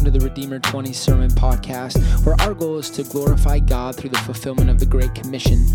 [0.00, 4.08] welcome to the Redeemer 20 Sermon Podcast, where our goal is to glorify God through
[4.08, 5.66] the fulfillment of the Great Commission.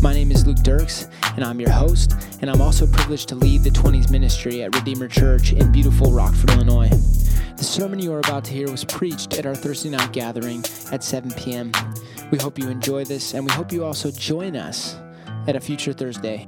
[0.00, 3.64] My name is Luke Dirkse, and I'm your host, and I'm also privileged to lead
[3.64, 6.88] the 20s ministry at Redeemer Church in beautiful Rockford, Illinois.
[7.56, 11.02] The sermon you are about to hear was preached at our Thursday night gathering at
[11.02, 11.72] 7 p.m.
[12.30, 14.94] We hope you enjoy this, and we hope you also join us
[15.48, 16.46] at a future Thursday.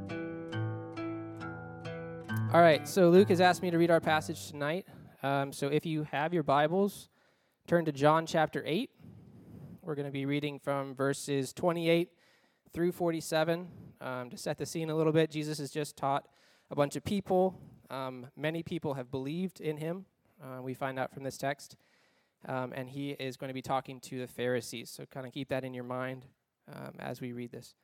[2.52, 4.86] All right, so Luke has asked me to read our passage tonight.
[5.22, 7.09] Um, so if you have your Bibles,
[7.70, 8.90] turn to John chapter 8.
[9.82, 12.08] We're going to be reading from verses 28
[12.72, 13.68] through 47.
[14.00, 16.26] Um, to set the scene a little bit, Jesus has just taught
[16.72, 17.60] a bunch of people.
[17.88, 20.06] Um, many people have believed in him,
[20.42, 21.76] uh, we find out from this text.
[22.48, 24.90] Um, and he is going to be talking to the Pharisees.
[24.90, 26.26] So kind of keep that in your mind
[26.74, 27.76] um, as we read this.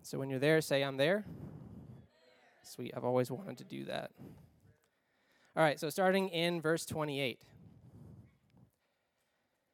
[0.00, 1.26] So when you're there, say, I'm there.
[2.62, 2.94] Sweet.
[2.96, 4.12] I've always wanted to do that.
[5.54, 7.42] All right, so starting in verse 28.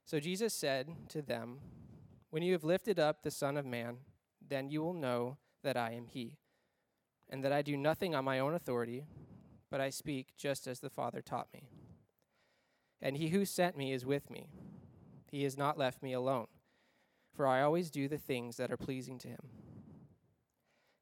[0.05, 1.59] So Jesus said to them,
[2.31, 3.99] When you have lifted up the Son of Man,
[4.47, 6.39] then you will know that I am He,
[7.29, 9.07] and that I do nothing on my own authority,
[9.71, 11.69] but I speak just as the Father taught me.
[13.01, 14.49] And He who sent me is with me.
[15.31, 16.47] He has not left me alone,
[17.35, 19.49] for I always do the things that are pleasing to Him.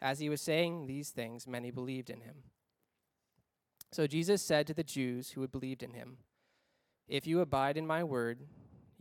[0.03, 2.43] As he was saying these things, many believed in him.
[3.93, 6.17] So Jesus said to the Jews who had believed in him,
[7.07, 8.41] If you abide in my word,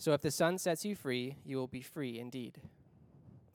[0.00, 2.62] So if the son sets you free, you will be free indeed.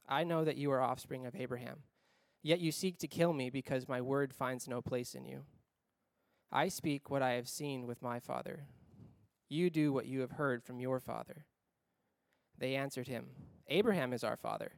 [0.08, 1.80] I know that you are offspring of Abraham,
[2.44, 5.46] yet you seek to kill me because my word finds no place in you.
[6.52, 8.68] I speak what I have seen with my father.
[9.50, 11.46] You do what you have heard from your father.
[12.56, 13.30] They answered him,
[13.68, 14.74] Abraham is our father.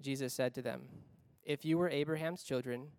[0.00, 0.88] Jesus said to them,
[1.42, 2.92] if you were Abraham's children,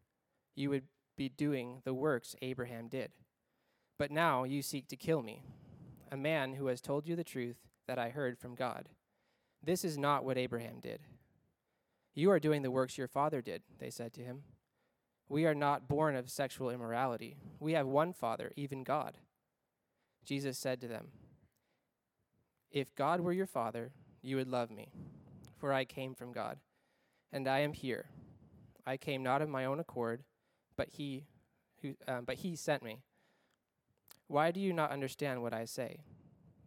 [0.56, 0.84] you would
[1.18, 3.10] be doing the works Abraham did.
[3.98, 5.42] But now you seek to kill me,
[6.12, 7.58] a man who has told you the truth
[7.90, 8.88] that I heard from God.
[9.64, 11.00] This is not what Abraham did.
[12.14, 14.44] You are doing the works your father did, they said to him.
[15.28, 17.38] We are not born of sexual immorality.
[17.60, 19.18] We have one Father, even God.
[20.24, 21.08] Jesus said to them,
[22.70, 23.90] If God were your Father,
[24.22, 24.90] you would love me,
[25.58, 26.60] for I came from God,
[27.34, 28.06] and I am here.
[28.86, 30.22] I came not of my own accord,
[30.78, 31.26] but he,
[31.82, 33.00] who, um, but he sent me.
[34.28, 36.02] Why do you not understand what I say?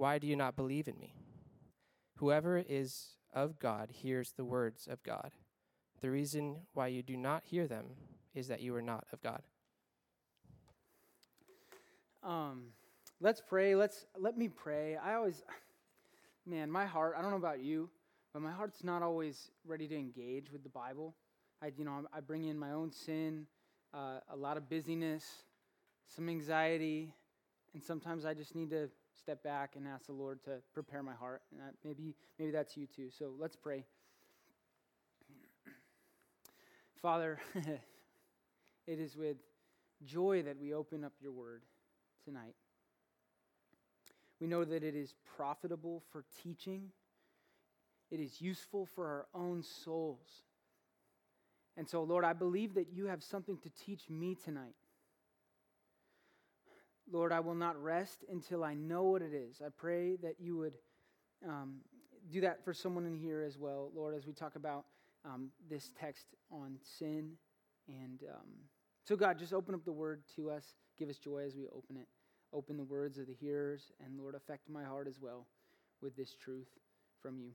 [0.00, 1.12] Why do you not believe in me?
[2.16, 5.32] Whoever is of God hears the words of God.
[6.00, 7.84] The reason why you do not hear them
[8.34, 9.42] is that you are not of God.
[12.22, 12.68] Um,
[13.20, 13.74] let's pray.
[13.74, 14.96] Let's let me pray.
[14.96, 15.42] I always,
[16.46, 17.14] man, my heart.
[17.18, 17.90] I don't know about you,
[18.32, 21.14] but my heart's not always ready to engage with the Bible.
[21.60, 23.44] I, you know, I bring in my own sin,
[23.92, 25.24] uh, a lot of busyness,
[26.08, 27.12] some anxiety,
[27.74, 28.88] and sometimes I just need to
[29.18, 31.42] step back and ask the Lord to prepare my heart.
[31.50, 33.10] And that, maybe, maybe that's you too.
[33.10, 33.84] So let's pray.
[37.02, 39.36] Father, it is with
[40.04, 41.62] joy that we open up your word
[42.24, 42.54] tonight.
[44.40, 46.90] We know that it is profitable for teaching,
[48.10, 50.42] it is useful for our own souls.
[51.76, 54.74] And so, Lord, I believe that you have something to teach me tonight.
[57.12, 59.60] Lord, I will not rest until I know what it is.
[59.64, 60.74] I pray that you would
[61.46, 61.76] um,
[62.30, 64.84] do that for someone in here as well, Lord, as we talk about
[65.24, 67.32] um, this text on sin.
[67.88, 68.48] And um,
[69.04, 70.64] so, God, just open up the word to us.
[70.98, 72.06] Give us joy as we open it.
[72.52, 75.46] Open the words of the hearers, and Lord, affect my heart as well
[76.02, 76.68] with this truth
[77.22, 77.50] from you.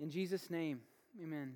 [0.00, 0.80] In Jesus' name,
[1.22, 1.54] amen.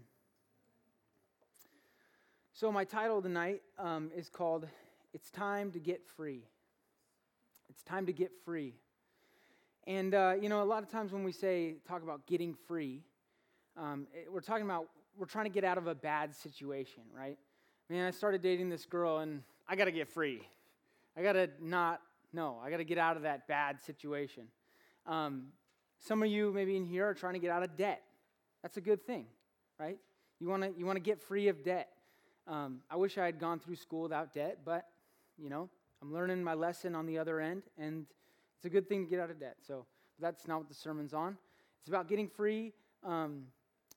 [2.53, 4.69] So, my title tonight um, is called
[5.15, 6.43] It's Time to Get Free.
[7.73, 8.75] It's Time to Get Free.
[9.87, 13.01] And, uh, you know, a lot of times when we say, talk about getting free,
[13.79, 17.39] um, it, we're talking about, we're trying to get out of a bad situation, right?
[17.89, 20.43] Man, I started dating this girl and I got to get free.
[21.17, 22.03] I got to not,
[22.35, 24.49] no, I got to get out of that bad situation.
[25.07, 25.45] Um,
[25.99, 28.03] some of you, maybe in here, are trying to get out of debt.
[28.61, 29.25] That's a good thing,
[29.81, 29.97] right?
[30.41, 31.89] You want to you want to get free of debt.
[32.47, 34.89] Um, I wish I had gone through school without debt, but
[35.39, 35.71] you know,
[36.03, 38.07] I'm learning my lesson on the other end, and
[38.57, 39.57] it's a good thing to get out of debt.
[39.65, 39.87] So
[40.19, 41.39] that's not what the sermon's on.
[41.81, 42.73] It's about getting free.
[43.05, 43.45] Um,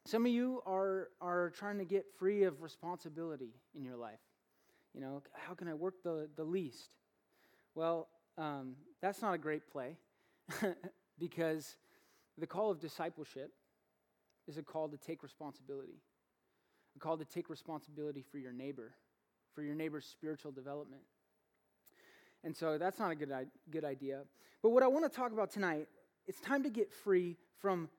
[0.05, 4.19] some of you are are trying to get free of responsibility in your life.
[4.93, 6.89] You know, how can I work the the least?
[7.73, 8.07] Well,
[8.37, 9.97] um, that's not a great play
[11.19, 11.75] because
[12.37, 13.51] the call of discipleship
[14.47, 16.03] is a call to take responsibility,
[16.95, 18.93] a call to take responsibility for your neighbor,
[19.55, 21.01] for your neighbor's spiritual development.
[22.45, 23.33] And so that's not a good,
[23.71, 24.21] good idea.
[24.61, 25.87] But what I want to talk about tonight,
[26.27, 27.89] it's time to get free from,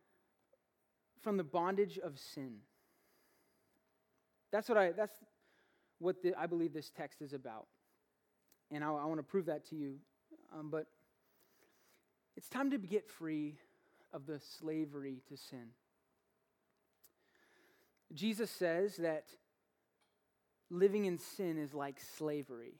[1.20, 2.58] from the bondage of sin.
[4.52, 5.12] That's what I, that's
[5.98, 7.66] what the, I believe this text is about.
[8.70, 9.96] And I, I want to prove that to you.
[10.56, 10.86] Um, but
[12.36, 13.56] it's time to get free
[14.12, 15.66] of the slavery to sin.
[18.14, 19.24] Jesus says that
[20.70, 22.74] living in sin is like slavery.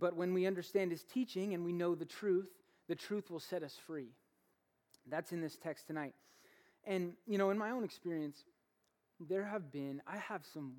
[0.00, 2.48] But when we understand his teaching and we know the truth,
[2.88, 4.08] the truth will set us free.
[5.06, 6.14] That's in this text tonight.
[6.84, 8.44] And, you know, in my own experience,
[9.20, 10.72] there have been, I have some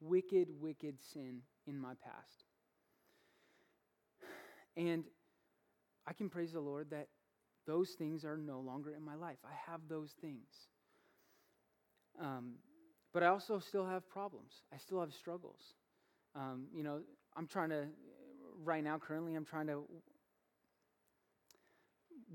[0.00, 2.44] wicked, wicked sin in my past.
[4.76, 5.04] And
[6.06, 7.08] I can praise the Lord that
[7.66, 9.38] those things are no longer in my life.
[9.44, 10.48] I have those things.
[12.20, 12.54] Um,
[13.12, 14.52] but I also still have problems.
[14.72, 15.60] I still have struggles.
[16.34, 17.00] Um, you know,
[17.36, 17.86] I'm trying to,
[18.64, 19.84] right now, currently, I'm trying to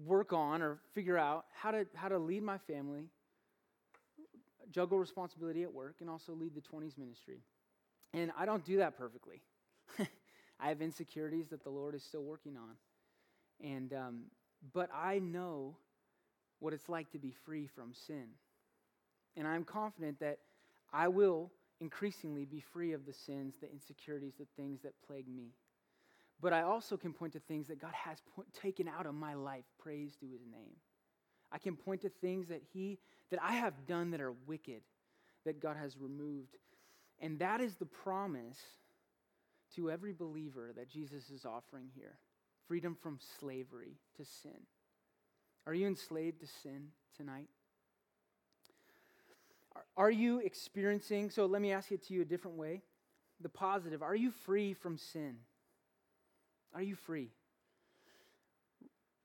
[0.06, 3.06] work on or figure out how to, how to lead my family,
[4.72, 7.40] juggle responsibility at work, and also lead the 20s ministry.
[8.14, 9.42] And I don't do that perfectly.
[10.60, 12.76] I have insecurities that the Lord is still working on.
[13.62, 14.24] And, um,
[14.74, 15.78] but I know
[16.60, 18.28] what it's like to be free from sin.
[19.36, 20.40] And I'm confident that
[20.92, 25.52] I will increasingly be free of the sins, the insecurities, the things that plague me.
[26.42, 29.34] But I also can point to things that God has point, taken out of my
[29.34, 29.66] life.
[29.80, 30.76] Praise to his name.
[31.52, 33.00] I can point to things that he
[33.32, 34.82] that I have done that are wicked
[35.46, 36.58] that God has removed.
[37.20, 38.60] And that is the promise
[39.76, 42.18] to every believer that Jesus is offering here
[42.68, 44.60] freedom from slavery to sin.
[45.66, 47.48] Are you enslaved to sin tonight?
[49.96, 52.82] Are you experiencing, so let me ask it to you a different way.
[53.40, 55.38] The positive, are you free from sin?
[56.78, 57.32] Are you free?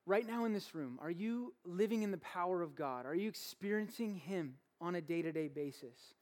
[0.07, 3.05] Right now in this room, are you living in the power of God?
[3.05, 6.15] Are you experiencing Him on a day to day basis?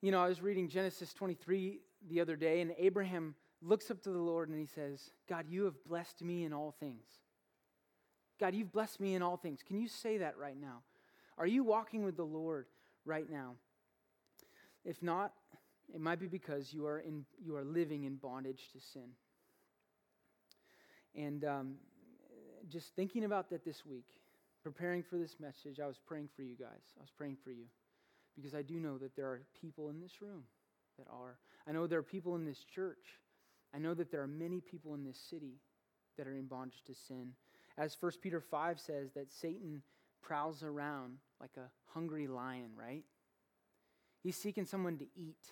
[0.00, 1.78] You know, I was reading Genesis 23
[2.10, 5.66] the other day, and Abraham looks up to the Lord and he says, God, you
[5.66, 7.04] have blessed me in all things.
[8.40, 9.60] God, you've blessed me in all things.
[9.64, 10.82] Can you say that right now?
[11.38, 12.66] Are you walking with the Lord
[13.04, 13.54] right now?
[14.84, 15.32] If not,
[15.94, 19.10] it might be because you are, in, you are living in bondage to sin.
[21.16, 21.74] And um,
[22.68, 24.06] just thinking about that this week,
[24.62, 26.82] preparing for this message, I was praying for you guys.
[26.98, 27.64] I was praying for you
[28.36, 30.44] because I do know that there are people in this room
[30.98, 31.38] that are.
[31.68, 33.20] I know there are people in this church.
[33.74, 35.60] I know that there are many people in this city
[36.16, 37.32] that are in bondage to sin.
[37.78, 39.82] As 1 Peter 5 says, that Satan
[40.22, 43.04] prowls around like a hungry lion, right?
[44.22, 45.44] He's seeking someone to eat,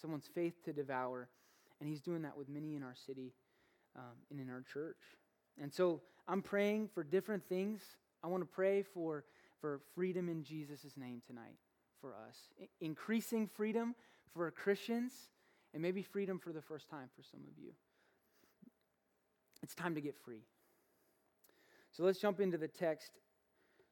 [0.00, 1.28] someone's faith to devour,
[1.80, 3.32] and he's doing that with many in our city
[3.98, 4.96] um, and in our church.
[5.60, 7.82] And so I'm praying for different things.
[8.22, 9.24] I want to pray for,
[9.60, 11.56] for freedom in Jesus' name tonight
[12.00, 13.94] for us, I- increasing freedom
[14.32, 15.12] for Christians,
[15.74, 17.72] and maybe freedom for the first time for some of you.
[19.62, 20.44] It's time to get free.
[21.92, 23.18] So let's jump into the text.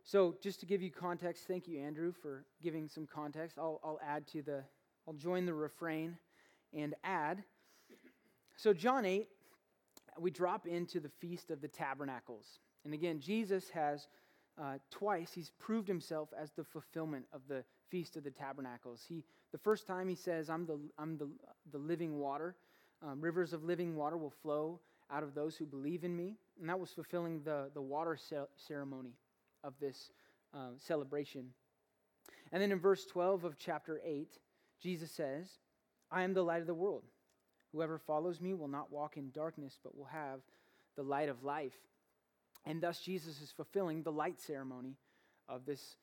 [0.05, 3.59] So, just to give you context, thank you, Andrew, for giving some context.
[3.59, 4.63] I'll, I'll add to the,
[5.07, 6.17] I'll join the refrain
[6.73, 7.43] and add.
[8.55, 9.27] So, John 8,
[10.19, 12.61] we drop into the Feast of the Tabernacles.
[12.85, 14.09] And again, Jesus has
[14.61, 19.05] uh, twice, he's proved himself as the fulfillment of the Feast of the Tabernacles.
[19.07, 21.29] He, the first time he says, I'm the, I'm the,
[21.73, 22.57] the living water.
[23.07, 24.81] Um, rivers of living water will flow
[25.11, 26.37] out of those who believe in me.
[26.61, 28.19] And that was fulfilling the, the water
[28.57, 29.13] ceremony
[29.63, 30.11] of this
[30.55, 31.51] uh, celebration.
[32.53, 34.39] And then in verse 12 of chapter 8,
[34.83, 35.49] Jesus says,
[36.11, 37.03] I am the light of the world.
[37.73, 40.41] Whoever follows me will not walk in darkness, but will have
[40.97, 41.75] the light of life.
[42.65, 44.97] And thus, Jesus is fulfilling the light ceremony
[45.49, 45.97] of this,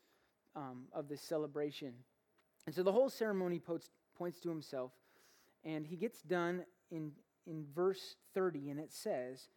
[0.56, 1.94] um, of this celebration.
[2.66, 4.92] And so the whole ceremony points, points to himself.
[5.66, 7.12] And he gets done in,
[7.46, 9.48] in verse 30, and it says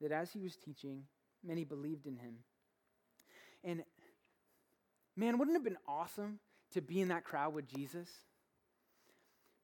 [0.00, 1.04] that as he was teaching,
[1.44, 2.36] many believed in him.
[3.64, 3.82] And
[5.16, 6.38] man, wouldn't it have been awesome
[6.72, 8.08] to be in that crowd with Jesus?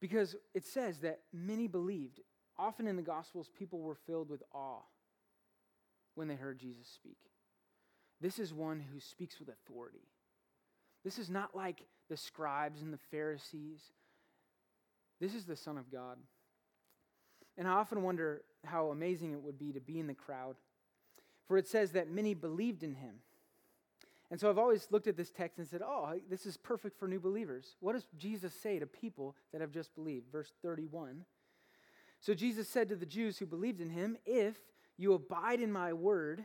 [0.00, 2.20] Because it says that many believed.
[2.58, 4.82] Often in the Gospels, people were filled with awe
[6.14, 7.18] when they heard Jesus speak.
[8.20, 10.06] This is one who speaks with authority.
[11.04, 13.80] This is not like the scribes and the Pharisees.
[15.20, 16.18] This is the Son of God.
[17.56, 20.56] And I often wonder how amazing it would be to be in the crowd.
[21.46, 23.16] For it says that many believed in him.
[24.30, 27.06] And so I've always looked at this text and said, oh, this is perfect for
[27.06, 27.76] new believers.
[27.80, 30.32] What does Jesus say to people that have just believed?
[30.32, 31.24] Verse 31.
[32.20, 34.56] So Jesus said to the Jews who believed in him, If
[34.96, 36.44] you abide in my word,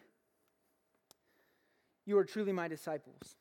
[2.05, 3.35] you are truly my disciples.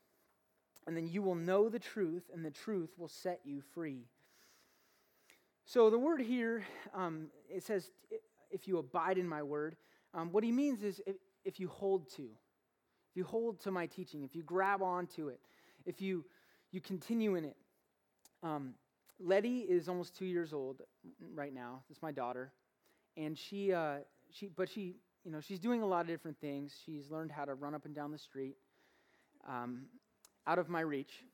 [0.87, 4.05] And then you will know the truth, and the truth will set you free.
[5.67, 6.65] So the word here,
[6.95, 7.91] um, it says,
[8.51, 9.77] if you abide in my word.
[10.15, 12.29] Um, what he means is if, if you hold to,
[13.19, 15.41] you hold to my teaching, if you grab onto it,
[15.85, 16.25] if you,
[16.71, 17.57] you continue in it.
[18.45, 18.75] Um,
[19.19, 20.83] Letty is almost two years old
[21.35, 21.83] right now.
[21.91, 22.53] It's my daughter.
[23.17, 23.97] And she, uh,
[24.31, 24.95] she, but she,
[25.25, 26.73] you know, she's doing a lot of different things.
[26.87, 28.57] She's learned how to run up and down the street
[29.49, 29.87] um,
[30.47, 31.25] out of my reach.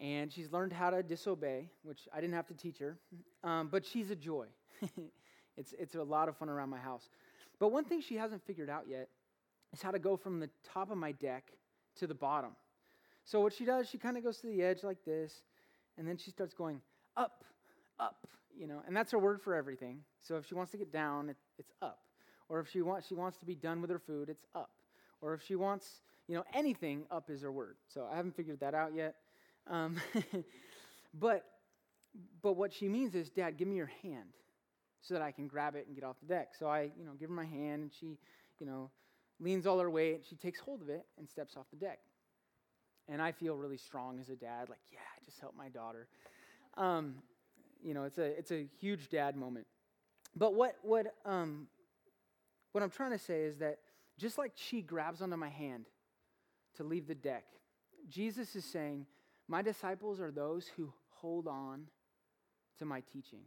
[0.00, 2.96] And she's learned how to disobey, which I didn't have to teach her.
[3.44, 4.46] Um, but she's a joy.
[5.58, 7.10] it's, it's a lot of fun around my house.
[7.60, 9.10] But one thing she hasn't figured out yet
[9.74, 11.44] is how to go from the top of my deck
[11.96, 12.50] to the bottom.
[13.24, 15.42] So what she does, she kind of goes to the edge like this,
[15.98, 16.80] and then she starts going
[17.16, 17.44] up,
[17.98, 18.26] up,
[18.56, 20.00] you know, and that's her word for everything.
[20.20, 21.98] So if she wants to get down, it, it's up.
[22.48, 24.70] Or if she wants, she wants to be done with her food, it's up.
[25.20, 27.76] Or if she wants, you know, anything, up is her word.
[27.88, 29.16] So I haven't figured that out yet.
[29.66, 29.96] Um,
[31.14, 31.44] but,
[32.42, 34.34] but what she means is, Dad, give me your hand
[35.00, 36.52] so that I can grab it and get off the deck.
[36.58, 38.18] So I, you know, give her my hand, and she,
[38.60, 38.90] you know,
[39.40, 40.16] leans all her weight.
[40.16, 42.00] And she takes hold of it and steps off the deck.
[43.08, 46.08] And I feel really strong as a dad, like, yeah, I just helped my daughter.
[46.76, 47.16] Um,
[47.82, 49.66] you know, it's a it's a huge dad moment.
[50.34, 51.68] But what what um,
[52.72, 53.78] what I'm trying to say is that
[54.18, 55.86] just like she grabs onto my hand
[56.76, 57.44] to leave the deck,
[58.08, 59.06] Jesus is saying,
[59.48, 61.84] My disciples are those who hold on
[62.78, 63.40] to my teaching.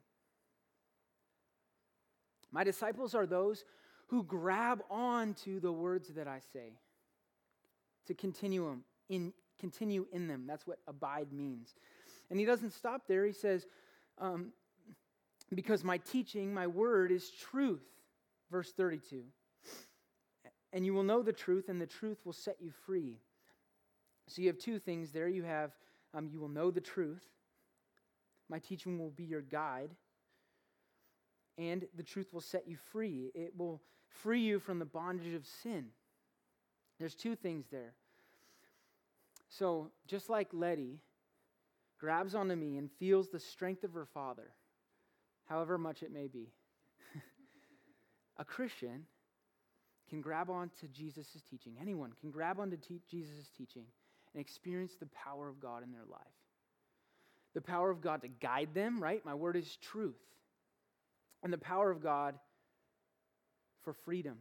[2.51, 3.65] My disciples are those
[4.07, 6.73] who grab on to the words that I say,
[8.07, 8.77] to continue,
[9.09, 10.45] in, continue in them.
[10.47, 11.75] That's what abide means.
[12.29, 13.25] And he doesn't stop there.
[13.25, 13.65] He says,
[14.17, 14.51] um,
[15.53, 17.83] Because my teaching, my word is truth.
[18.49, 19.23] Verse 32.
[20.73, 23.19] And you will know the truth, and the truth will set you free.
[24.27, 25.27] So you have two things there.
[25.27, 25.71] You have,
[26.13, 27.23] um, you will know the truth.
[28.49, 29.91] My teaching will be your guide.
[31.57, 33.31] And the truth will set you free.
[33.33, 33.81] It will
[34.23, 35.87] free you from the bondage of sin.
[36.99, 37.93] There's two things there.
[39.49, 40.99] So, just like Letty
[41.99, 44.51] grabs onto me and feels the strength of her father,
[45.45, 46.51] however much it may be,
[48.37, 49.05] a Christian
[50.09, 51.73] can grab onto Jesus' teaching.
[51.81, 53.85] Anyone can grab onto te- Jesus' teaching
[54.33, 56.21] and experience the power of God in their life.
[57.53, 59.25] The power of God to guide them, right?
[59.25, 60.19] My word is truth.
[61.43, 62.35] And the power of God
[63.87, 64.39] for freedom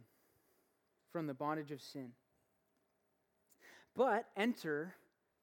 [1.13, 2.09] from the bondage of sin.
[3.95, 4.93] But enter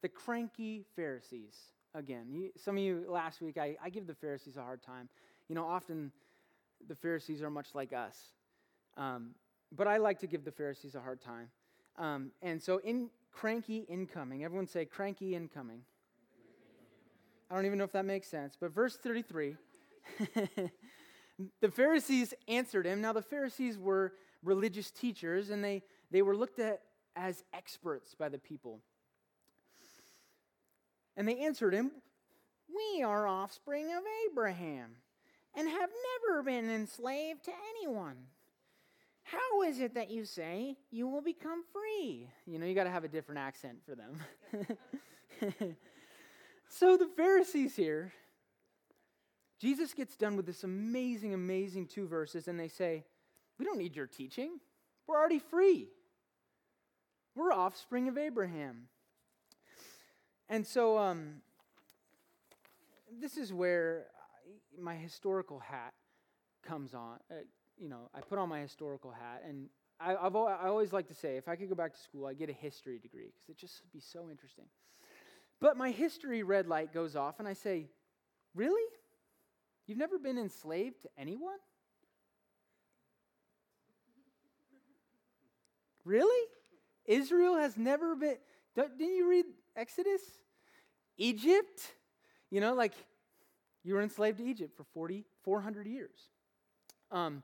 [0.03, 1.55] the cranky Pharisees
[1.95, 2.27] again.
[2.31, 5.09] You, some of you last week, I, I give the Pharisees a hard time.
[5.49, 6.11] You know, often
[6.87, 8.15] the Pharisees are much like us.
[8.95, 9.31] Um,
[9.75, 11.49] but I like to give the Pharisees a hard time.
[11.97, 15.81] Um, and so, in cranky incoming, everyone say cranky incoming.
[17.49, 19.55] I don't even know if that makes sense, but verse 33
[21.61, 23.01] The Pharisees answered him.
[23.01, 24.13] Now, the Pharisees were
[24.43, 26.81] religious teachers, and they, they were looked at
[27.15, 28.79] as experts by the people.
[31.17, 31.91] And they answered him,
[32.69, 34.91] We are offspring of Abraham
[35.55, 35.89] and have
[36.29, 38.17] never been enslaved to anyone.
[39.23, 42.29] How is it that you say you will become free?
[42.45, 44.17] You know, you got to have a different accent for them.
[46.69, 48.13] so the Pharisees here,
[49.59, 53.05] Jesus gets done with this amazing, amazing two verses, and they say,
[53.57, 54.59] We don't need your teaching.
[55.07, 55.87] We're already free.
[57.35, 58.87] We're offspring of Abraham.
[60.49, 61.41] And so, um,
[63.19, 64.07] this is where
[64.79, 65.93] my historical hat
[66.63, 67.19] comes on.
[67.31, 67.35] Uh,
[67.77, 69.67] you know, I put on my historical hat, and
[69.99, 72.37] I, I've, I always like to say if I could go back to school, I'd
[72.37, 74.65] get a history degree because it just would be so interesting.
[75.61, 77.87] But my history red light goes off, and I say,
[78.53, 78.83] Really?
[79.87, 81.57] You've never been enslaved to anyone?
[86.03, 86.47] Really?
[87.05, 88.37] Israel has never been.
[88.75, 90.21] Didn't you read Exodus?
[91.17, 91.93] Egypt?
[92.49, 92.93] You know, like
[93.83, 96.17] you were enslaved to Egypt for 40, 400 years.
[97.11, 97.43] Um,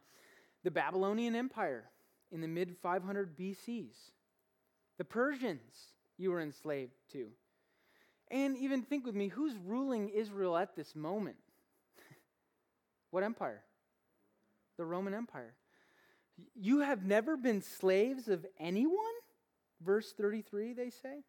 [0.63, 1.86] the Babylonian Empire
[2.31, 3.95] in the mid 500 BCs.
[4.98, 5.74] The Persians
[6.17, 7.27] you were enslaved to.
[8.29, 11.38] And even think with me who's ruling Israel at this moment?
[13.12, 13.62] What empire?
[14.77, 15.53] The Roman Empire.
[16.56, 18.96] You have never been slaves of anyone?
[19.86, 21.24] Verse 33, they say.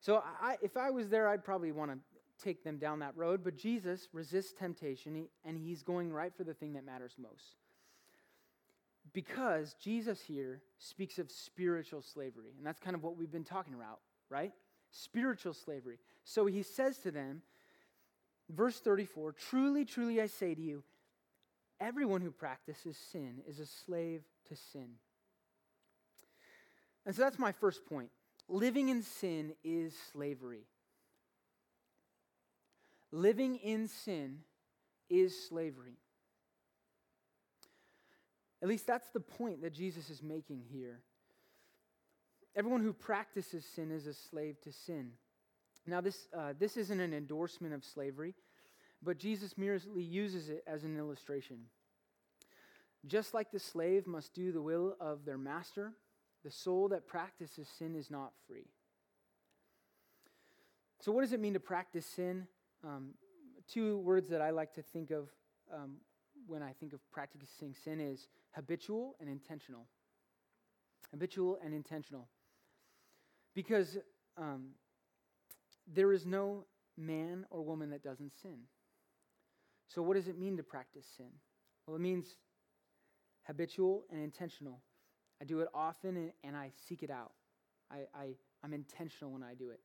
[0.00, 1.98] So I, if I was there, I'd probably want to
[2.42, 3.42] take them down that road.
[3.44, 7.56] But Jesus resists temptation, and he's going right for the thing that matters most.
[9.12, 12.52] Because Jesus here speaks of spiritual slavery.
[12.56, 14.52] And that's kind of what we've been talking about, right?
[14.90, 15.98] Spiritual slavery.
[16.24, 17.42] So he says to them,
[18.50, 20.82] verse 34 Truly, truly, I say to you,
[21.80, 24.88] everyone who practices sin is a slave to sin.
[27.06, 28.10] And so that's my first point.
[28.48, 30.64] Living in sin is slavery.
[33.12, 34.40] Living in sin
[35.08, 35.96] is slavery.
[38.62, 41.00] At least that's the point that Jesus is making here.
[42.54, 45.12] Everyone who practices sin is a slave to sin.
[45.86, 48.34] Now, this, uh, this isn't an endorsement of slavery,
[49.02, 51.58] but Jesus merely uses it as an illustration.
[53.06, 55.92] Just like the slave must do the will of their master,
[56.44, 58.66] the soul that practices sin is not free.
[61.00, 62.46] So, what does it mean to practice sin?
[62.84, 63.14] Um,
[63.66, 65.30] two words that I like to think of
[65.74, 65.96] um,
[66.46, 69.86] when I think of practicing sin is habitual and intentional.
[71.10, 72.28] Habitual and intentional.
[73.54, 73.96] Because
[74.36, 74.68] um,
[75.92, 76.64] there is no
[76.96, 78.58] man or woman that doesn't sin.
[79.88, 81.30] So, what does it mean to practice sin?
[81.86, 82.26] Well, it means
[83.44, 84.80] habitual and intentional.
[85.40, 87.32] I do it often and, I seek it out.
[87.90, 88.26] I, I,
[88.62, 89.80] I'm intentional when I do it.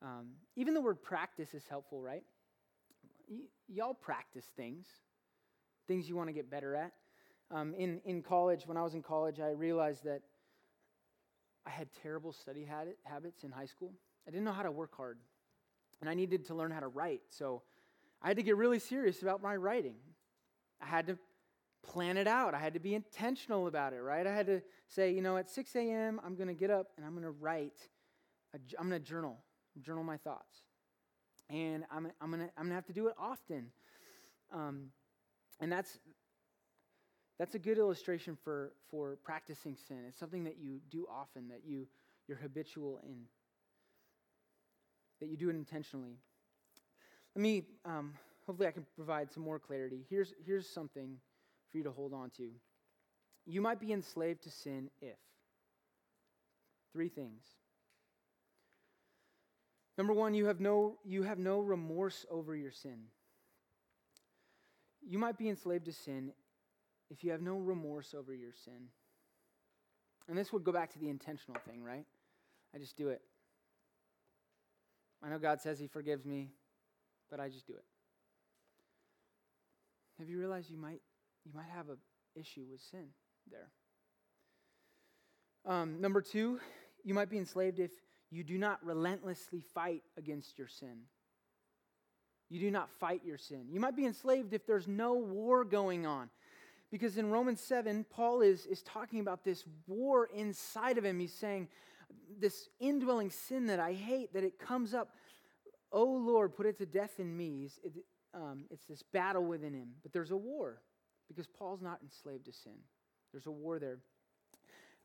[0.00, 2.22] Um, even the word practice is helpful, right?
[3.28, 4.86] Y- y'all practice things,
[5.88, 6.92] things you want to get better at.
[7.50, 10.22] Um, in, in college, when I was in college, I realized that
[11.66, 12.66] I had terrible study
[13.04, 13.92] habits in high school.
[14.28, 15.18] I didn't know how to work hard,
[16.02, 17.22] and I needed to learn how to write.
[17.30, 17.62] So
[18.20, 19.94] I had to get really serious about my writing.
[20.82, 21.18] I had to
[21.82, 22.54] plan it out.
[22.54, 24.26] I had to be intentional about it, right?
[24.26, 27.06] I had to say, you know, at 6 a.m., I'm going to get up and
[27.06, 27.88] I'm going to write,
[28.54, 29.38] i am going to journal,
[29.80, 30.58] journal my thoughts.
[31.48, 33.70] And I'm, I'm going to I'm gonna have to do it often.
[34.52, 34.88] Um,
[35.60, 35.98] and that's,
[37.38, 39.98] that's a good illustration for, for practicing sin.
[40.06, 41.86] It's something that you do often, that you,
[42.26, 43.24] you're habitual in,
[45.20, 46.18] that you do it intentionally.
[47.34, 48.14] Let me, um,
[48.46, 50.04] hopefully, I can provide some more clarity.
[50.08, 51.16] Here's, here's something
[51.70, 52.48] for you to hold on to.
[53.46, 55.16] You might be enslaved to sin if.
[56.92, 57.44] Three things.
[59.96, 62.98] Number one, you have no, you have no remorse over your sin.
[65.06, 66.32] You might be enslaved to sin
[67.10, 68.88] if you have no remorse over your sin.
[70.28, 72.04] And this would go back to the intentional thing, right?
[72.74, 73.22] I just do it.
[75.22, 76.50] I know God says He forgives me,
[77.30, 77.84] but I just do it.
[80.18, 81.00] Have you realized you might
[81.44, 81.96] you might have an
[82.34, 83.06] issue with sin
[83.50, 83.70] there.
[85.64, 86.60] Um, number two,
[87.04, 87.90] you might be enslaved if
[88.30, 90.98] you do not relentlessly fight against your sin.
[92.50, 93.66] You do not fight your sin.
[93.70, 96.30] You might be enslaved if there's no war going on.
[96.90, 101.20] Because in Romans 7, Paul is, is talking about this war inside of him.
[101.20, 101.68] He's saying,
[102.38, 105.10] This indwelling sin that I hate, that it comes up,
[105.92, 107.68] oh Lord, put it to death in me.
[107.82, 107.92] It,
[108.34, 109.88] um, it's this battle within him.
[110.02, 110.80] But there's a war
[111.28, 112.76] because Paul's not enslaved to sin.
[113.32, 113.98] There's a war there.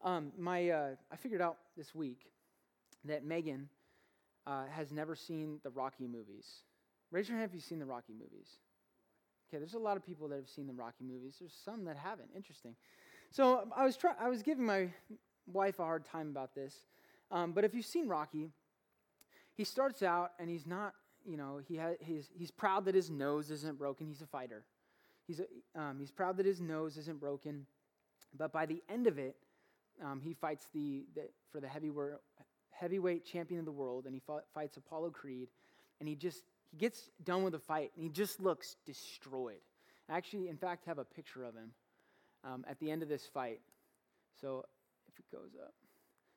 [0.04, 2.28] Um, my, uh, I figured out this week
[3.06, 3.70] that Megan
[4.46, 6.46] uh, has never seen the Rocky movies.
[7.12, 8.58] Raise your hand if you've seen the Rocky movies.
[9.50, 11.36] Okay, there's a lot of people that have seen the Rocky movies.
[11.40, 12.30] There's some that haven't.
[12.36, 12.76] Interesting.
[13.32, 14.90] So um, I was try- I was giving my
[15.46, 16.76] wife a hard time about this.
[17.34, 18.52] Um, but if you've seen Rocky,
[19.56, 20.94] he starts out and he's not,
[21.26, 24.08] you know, he ha- he's, he's proud that his nose isn't broken.
[24.08, 24.64] He's a fighter.
[25.26, 25.42] He's,
[25.76, 27.66] um, he's proud that his nose isn't broken.
[28.38, 29.36] But by the end of it,
[30.04, 32.14] um, he fights the, the, for the heavyweight,
[32.70, 35.50] heavyweight champion of the world, and he fought, fights Apollo Creed.
[36.00, 39.62] And he just he gets done with the fight, and he just looks destroyed.
[40.10, 41.72] I actually, in fact, have a picture of him
[42.44, 43.62] um, at the end of this fight.
[44.42, 44.66] So
[45.08, 45.74] if it goes up.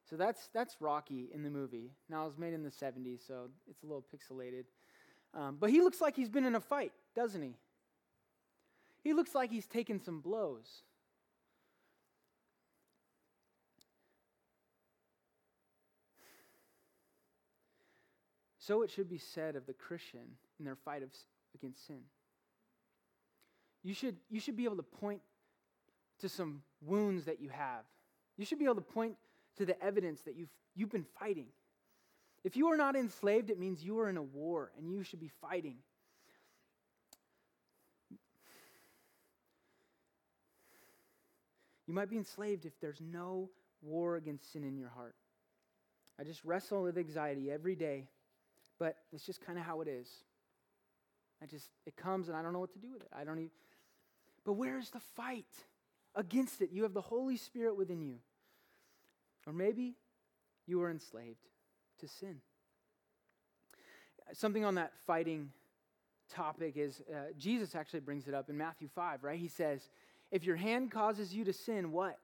[0.08, 1.90] So that's, that's Rocky in the movie.
[2.08, 4.64] Now, it was made in the 70s, so it's a little pixelated.
[5.34, 7.56] Um, but he looks like he's been in a fight, doesn't he?
[9.02, 10.82] He looks like he's taken some blows.
[18.58, 20.26] So it should be said of the Christian
[20.58, 21.10] in their fight of,
[21.54, 22.00] against sin.
[23.84, 25.20] You should, you should be able to point
[26.20, 27.84] to some wounds that you have.
[28.36, 29.16] You should be able to point
[29.58, 31.46] to the evidence that you've, you've been fighting.
[32.44, 35.20] If you are not enslaved, it means you are in a war and you should
[35.20, 35.76] be fighting.
[41.86, 43.48] You might be enslaved if there's no
[43.82, 45.14] war against sin in your heart.
[46.18, 48.08] I just wrestle with anxiety every day
[48.78, 50.08] but it's just kind of how it is.
[51.42, 53.08] I just, it comes and I don't know what to do with it.
[53.12, 53.50] I don't even.
[54.44, 55.44] But where is the fight
[56.14, 56.70] against it?
[56.72, 58.16] You have the Holy Spirit within you.
[59.46, 59.94] Or maybe
[60.66, 61.46] you are enslaved
[62.00, 62.40] to sin.
[64.32, 65.50] Something on that fighting
[66.28, 69.38] topic is uh, Jesus actually brings it up in Matthew 5, right?
[69.38, 69.88] He says,
[70.32, 72.18] If your hand causes you to sin, what?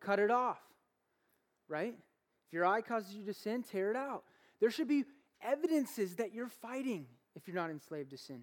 [0.00, 0.60] Cut it off,
[1.68, 1.94] right?
[2.46, 4.24] If your eye causes you to sin, tear it out.
[4.60, 5.04] There should be
[5.42, 8.42] evidences that you're fighting if you're not enslaved to sin.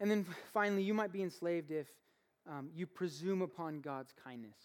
[0.00, 1.86] And then finally, you might be enslaved if
[2.48, 4.56] um, you presume upon God's kindness.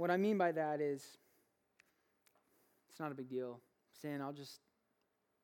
[0.00, 1.04] What I mean by that is,
[2.88, 3.60] it's not a big deal.
[4.00, 4.58] Sin, I'll just,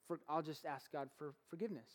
[0.08, 1.90] for, I'll just ask God for forgiveness.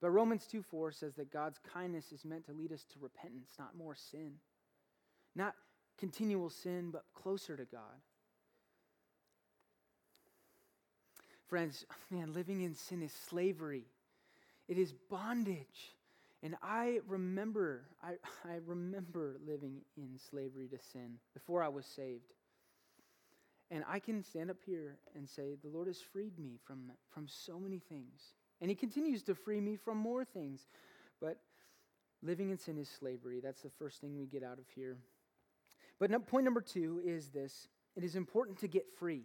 [0.00, 3.50] But Romans 2 4 says that God's kindness is meant to lead us to repentance,
[3.58, 4.34] not more sin.
[5.34, 5.56] Not
[5.98, 7.98] continual sin, but closer to God.
[11.48, 13.82] Friends, man, living in sin is slavery.
[14.68, 15.96] It is bondage.
[16.42, 18.12] And I remember, I,
[18.48, 22.32] I remember living in slavery to sin before I was saved.
[23.70, 27.28] And I can stand up here and say, the Lord has freed me from, from
[27.28, 28.34] so many things.
[28.60, 30.66] And He continues to free me from more things.
[31.20, 31.38] But
[32.22, 33.40] living in sin is slavery.
[33.40, 34.98] That's the first thing we get out of here.
[36.00, 39.24] But no, point number two is this it is important to get free.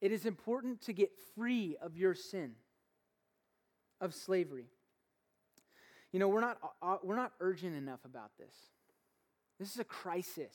[0.00, 2.52] It is important to get free of your sin,
[4.00, 4.66] of slavery.
[6.12, 8.54] You know, we're not, uh, uh, we're not urgent enough about this.
[9.58, 10.54] This is a crisis,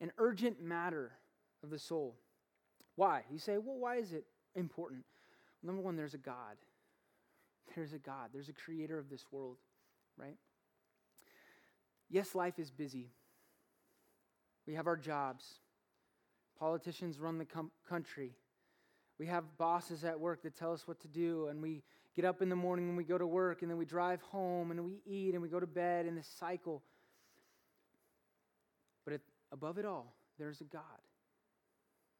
[0.00, 1.12] an urgent matter
[1.62, 2.16] of the soul.
[2.96, 3.22] Why?
[3.30, 5.04] You say, well, why is it important?
[5.62, 6.56] Number one, there's a God.
[7.74, 8.30] There's a God.
[8.32, 9.56] There's a creator of this world,
[10.16, 10.36] right?
[12.10, 13.10] Yes, life is busy.
[14.66, 15.44] We have our jobs.
[16.58, 18.36] Politicians run the com- country.
[19.18, 21.82] We have bosses at work that tell us what to do, and we
[22.14, 24.70] get up in the morning and we go to work, and then we drive home
[24.70, 26.82] and we eat and we go to bed in this cycle.
[29.04, 29.20] But
[29.52, 30.82] above it all, there's a God.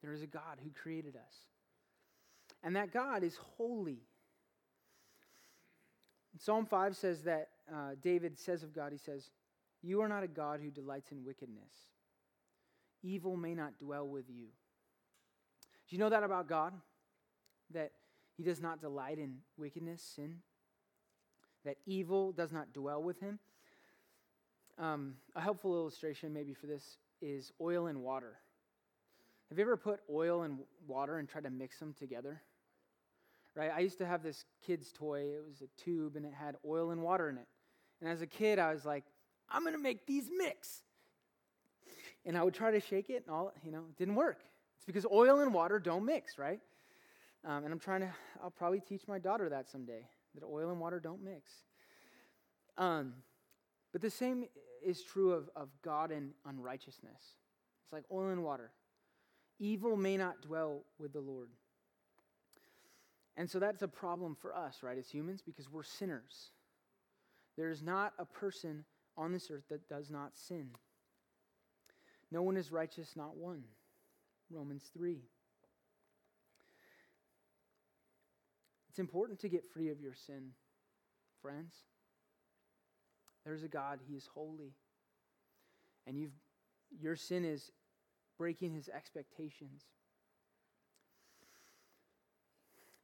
[0.03, 1.35] There is a God who created us.
[2.63, 4.03] And that God is holy.
[6.39, 9.31] Psalm 5 says that uh, David says of God, he says,
[9.83, 11.71] you are not a God who delights in wickedness.
[13.03, 14.47] Evil may not dwell with you.
[15.89, 16.73] Do you know that about God?
[17.73, 17.93] That
[18.37, 20.39] he does not delight in wickedness, sin?
[21.65, 23.39] That evil does not dwell with him?
[24.79, 28.37] Um, a helpful illustration, maybe, for this is oil and water.
[29.49, 32.43] Have you ever put oil and water and tried to mix them together?
[33.55, 33.71] Right?
[33.75, 35.21] I used to have this kid's toy.
[35.21, 37.47] It was a tube and it had oil and water in it.
[38.01, 39.05] And as a kid, I was like,
[39.49, 40.83] I'm going to make these mix.
[42.27, 44.41] And I would try to shake it, and all, you know, it didn't work.
[44.77, 46.61] It's because oil and water don't mix, right?
[47.47, 48.11] Um, and I'm trying to,
[48.43, 51.51] I'll probably teach my daughter that someday, that oil and water don't mix.
[52.79, 53.15] Um,
[53.93, 54.47] but the same
[54.85, 57.23] is true of, of God and unrighteousness.
[57.85, 58.73] It's like oil and water.
[59.59, 61.51] Evil may not dwell with the Lord.
[63.37, 66.51] And so that's a problem for us, right, as humans, because we're sinners.
[67.57, 68.85] There is not a person
[69.17, 70.71] on this earth that does not sin.
[72.31, 73.65] No one is righteous, not one.
[74.51, 75.21] Romans 3.
[78.95, 80.51] It's important to get free of your sin,
[81.43, 81.75] friends.
[83.45, 84.77] There's a God, He is holy.
[86.07, 86.31] And you've,
[87.01, 87.73] your sin is
[88.39, 89.83] breaking His expectations.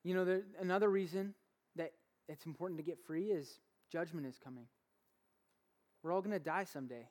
[0.04, 1.34] You know, there, another reason
[1.74, 1.90] that
[2.28, 3.58] it's important to get free is
[3.90, 4.66] judgment is coming.
[6.04, 7.08] We're all going to die someday.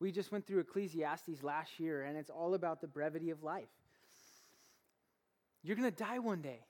[0.00, 3.68] We just went through Ecclesiastes last year, and it's all about the brevity of life.
[5.62, 6.60] You're going to die one day,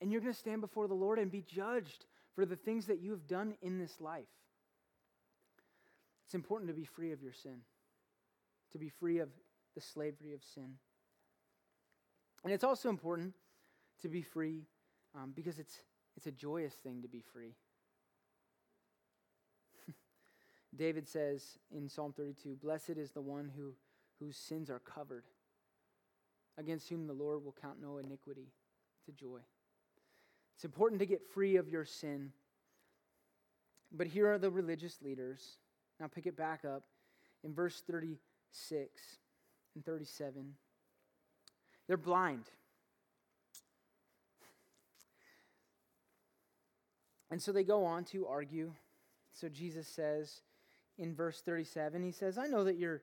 [0.00, 2.04] and you're going to stand before the Lord and be judged
[2.34, 4.24] for the things that you have done in this life.
[6.26, 7.60] It's important to be free of your sin,
[8.72, 9.28] to be free of
[9.74, 10.74] the slavery of sin.
[12.44, 13.34] And it's also important
[14.02, 14.62] to be free
[15.14, 15.80] um, because it's,
[16.16, 17.54] it's a joyous thing to be free.
[20.76, 23.74] David says in Psalm 32 Blessed is the one who,
[24.20, 25.24] whose sins are covered,
[26.58, 28.48] against whom the Lord will count no iniquity.
[29.06, 29.40] to joy.
[30.56, 32.32] It's important to get free of your sin.
[33.92, 35.58] But here are the religious leaders.
[36.00, 36.84] Now pick it back up
[37.44, 38.90] in verse 36
[39.74, 40.54] and 37.
[41.86, 42.44] They're blind.
[47.30, 48.72] And so they go on to argue.
[49.32, 50.40] So Jesus says
[50.96, 53.02] in verse 37, he says, I know that you're,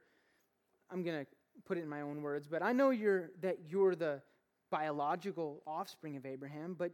[0.90, 1.32] I'm going to
[1.66, 4.22] put it in my own words, but I know you're, that you're the
[4.72, 6.92] biological offspring of Abraham, but,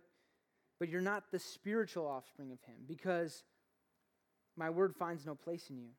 [0.79, 3.43] but you're not the spiritual offspring of him because
[4.55, 5.89] my word finds no place in you.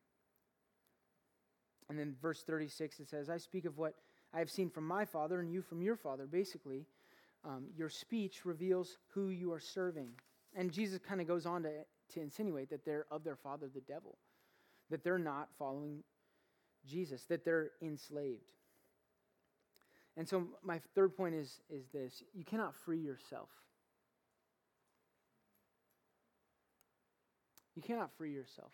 [1.89, 3.95] And then verse 36, it says, I speak of what
[4.33, 6.25] I have seen from my father and you from your father.
[6.25, 6.85] Basically,
[7.43, 10.09] um, your speech reveals who you are serving.
[10.55, 11.71] And Jesus kind of goes on to,
[12.13, 14.17] to insinuate that they're of their father, the devil,
[14.89, 16.03] that they're not following
[16.85, 18.51] Jesus, that they're enslaved.
[20.17, 23.49] And so, my third point is, is this you cannot free yourself.
[27.75, 28.71] You cannot free yourself.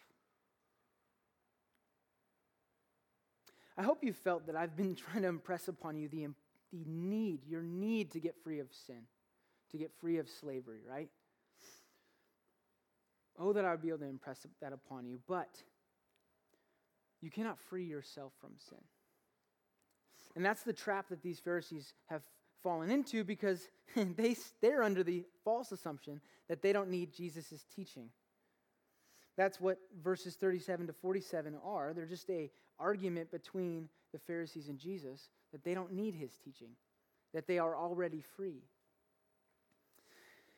[3.77, 6.27] I hope you felt that I've been trying to impress upon you the,
[6.73, 9.03] the need, your need to get free of sin,
[9.71, 11.09] to get free of slavery, right?
[13.39, 15.19] Oh, that I would be able to impress that upon you.
[15.27, 15.49] But
[17.21, 18.79] you cannot free yourself from sin.
[20.35, 22.21] And that's the trap that these Pharisees have
[22.63, 28.09] fallen into because they, they're under the false assumption that they don't need Jesus' teaching.
[29.37, 31.93] That's what verses 37 to 47 are.
[31.93, 36.71] They're just a argument between the Pharisees and Jesus that they don't need his teaching,
[37.33, 38.63] that they are already free.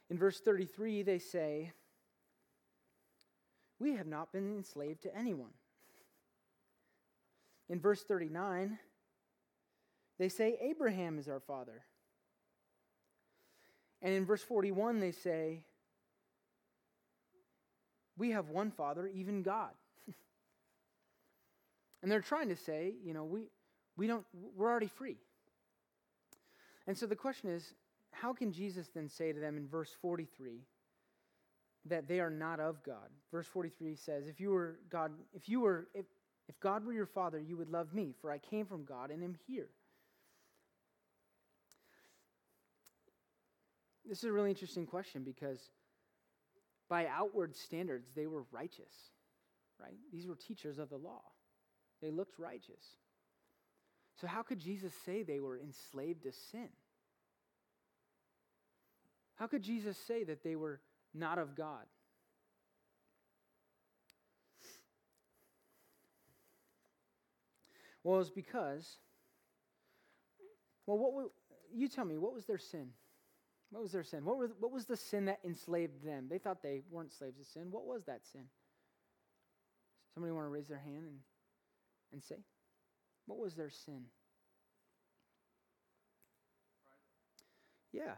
[0.10, 1.74] In verse 33, they say,
[3.80, 5.52] We have not been enslaved to anyone.
[7.68, 8.80] In verse 39,
[10.18, 11.84] they say, Abraham is our father.
[14.02, 15.64] And in verse 41, they say,
[18.20, 19.72] we have one Father, even God.
[22.04, 23.46] and they're trying to say, you know, we,
[23.98, 25.16] we don't, we're already free.
[26.86, 27.74] And so the question is,
[28.12, 30.60] how can Jesus then say to them in verse 43
[31.86, 33.10] that they are not of God?
[33.32, 36.06] Verse 43 says, if you were God, if you were, if,
[36.50, 39.24] if God were your father, you would love me, for I came from God and
[39.24, 39.70] am here.
[44.06, 45.70] This is a really interesting question because
[46.90, 49.12] by outward standards, they were righteous,
[49.80, 49.98] right?
[50.12, 51.22] These were teachers of the law.
[52.02, 52.84] They looked righteous.
[54.20, 56.70] So, how could Jesus say they were enslaved to sin?
[59.36, 60.82] How could Jesus say that they were
[61.14, 61.86] not of God?
[68.04, 68.98] Well, it's because,
[70.86, 71.30] well, what,
[71.74, 72.90] you tell me, what was their sin?
[73.72, 74.26] What was their sin?
[74.26, 76.28] What, were, what was the sin that enslaved them?
[76.30, 77.68] They thought they weren't slaves to sin.
[77.70, 78.46] What was that sin?
[80.14, 81.20] Somebody want to raise their hand and,
[82.12, 82.38] and say,
[83.28, 84.06] what was their sin?
[87.92, 88.04] Pride.
[88.04, 88.16] Yeah,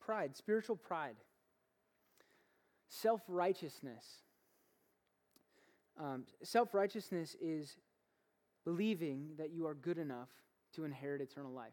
[0.00, 1.16] pride, spiritual pride,
[2.88, 4.04] self righteousness.
[6.00, 7.76] Um, self righteousness is
[8.64, 10.28] believing that you are good enough
[10.74, 11.72] to inherit eternal life.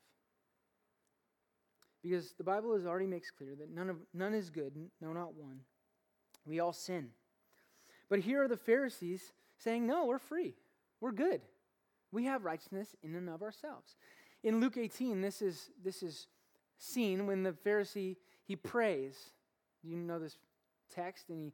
[2.07, 5.33] Because the Bible has already makes clear that none, of, none is good, no, not
[5.33, 5.61] one.
[6.45, 7.09] We all sin.
[8.09, 10.53] But here are the Pharisees saying, no, we're free.
[11.01, 11.41] We're good.
[12.11, 13.95] We have righteousness in and of ourselves.
[14.43, 16.27] In Luke 18, this is, this is
[16.77, 19.17] seen when the Pharisee, he prays.
[19.83, 20.37] You know this
[20.93, 21.29] text?
[21.29, 21.53] And he,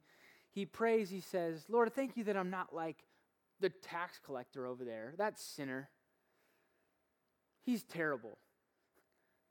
[0.50, 2.98] he prays, he says, Lord, thank you that I'm not like
[3.60, 5.88] the tax collector over there, that sinner.
[7.64, 8.36] He's terrible.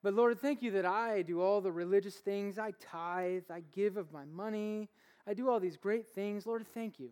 [0.03, 2.57] But Lord, thank you that I do all the religious things.
[2.57, 4.89] I tithe, I give of my money,
[5.27, 6.47] I do all these great things.
[6.47, 7.11] Lord, thank you.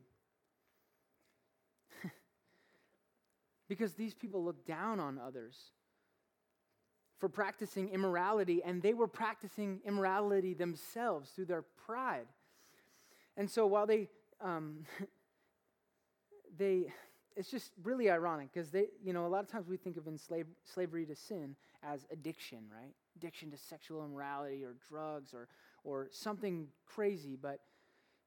[3.70, 5.56] because these people look down on others
[7.20, 12.28] for practicing immorality, and they were practicing immorality themselves through their pride.
[13.36, 14.08] And so while they,
[14.42, 14.86] um,
[16.58, 16.94] they,
[17.36, 20.08] it's just really ironic because they, you know, a lot of times we think of
[20.08, 22.94] enslave, slavery to sin as addiction, right?
[23.16, 25.48] Addiction to sexual immorality or drugs or,
[25.84, 27.38] or something crazy.
[27.42, 27.60] But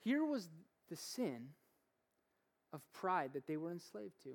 [0.02, 0.48] Here was
[0.88, 1.48] the sin
[2.72, 4.30] of pride that they were enslaved to.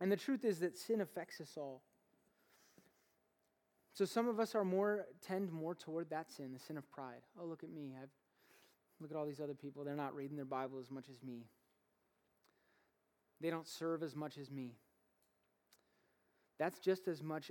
[0.00, 1.82] And the truth is that sin affects us all.
[3.94, 7.22] So some of us are more tend more toward that sin, the sin of pride.
[7.40, 7.94] Oh, look at me.
[8.00, 8.10] I've
[9.00, 9.84] look at all these other people.
[9.84, 11.46] They're not reading their Bible as much as me.
[13.40, 14.72] They don't serve as much as me.
[16.58, 17.50] That's just as much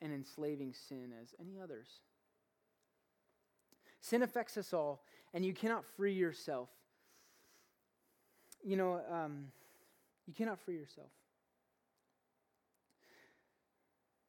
[0.00, 1.88] an enslaving sin as any others.
[4.00, 5.04] Sin affects us all,
[5.34, 6.70] and you cannot free yourself.
[8.64, 9.48] You know, um,
[10.26, 11.10] you cannot free yourself.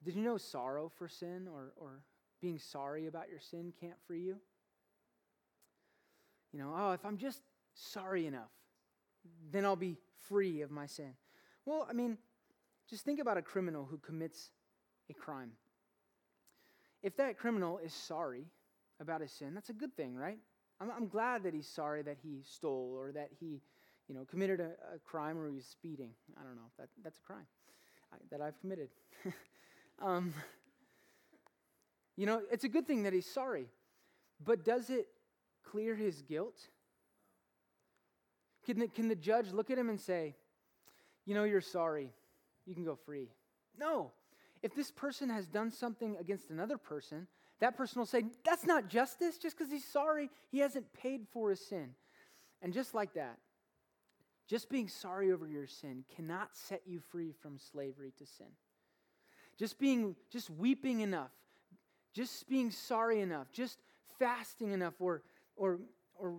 [0.03, 2.01] Did you know sorrow for sin or, or
[2.41, 4.37] being sorry about your sin can't free you?
[6.51, 7.41] You know, oh, if I'm just
[7.75, 8.51] sorry enough,
[9.51, 11.13] then I'll be free of my sin.
[11.65, 12.17] Well, I mean,
[12.89, 14.49] just think about a criminal who commits
[15.09, 15.51] a crime.
[17.03, 18.45] If that criminal is sorry
[18.99, 20.37] about his sin, that's a good thing, right?
[20.79, 23.61] I'm, I'm glad that he's sorry that he stole or that he,
[24.07, 26.11] you know, committed a, a crime or he's speeding.
[26.39, 26.69] I don't know.
[26.77, 27.45] That, that's a crime
[28.13, 28.89] I, that I've committed.
[30.01, 30.33] um,
[32.17, 33.67] you know, it's a good thing that he's sorry.
[34.43, 35.07] But does it
[35.63, 36.67] clear his guilt?
[38.65, 40.35] Can the, can the judge look at him and say,
[41.25, 42.09] you know, you're sorry,
[42.65, 43.29] you can go free?
[43.77, 44.11] No.
[44.61, 47.27] If this person has done something against another person,
[47.59, 49.37] that person will say, that's not justice.
[49.37, 51.91] Just because he's sorry, he hasn't paid for his sin.
[52.61, 53.37] And just like that,
[54.47, 58.47] just being sorry over your sin cannot set you free from slavery to sin.
[59.57, 61.31] Just being, just weeping enough,
[62.13, 63.77] just being sorry enough, just
[64.19, 65.23] fasting enough, or,
[65.55, 65.79] or,
[66.15, 66.33] or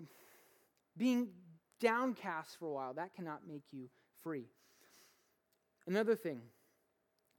[0.97, 1.29] being
[1.83, 3.89] downcast for a while, that cannot make you
[4.23, 4.47] free.
[5.87, 6.41] Another thing,